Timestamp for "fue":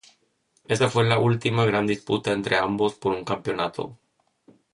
0.89-1.03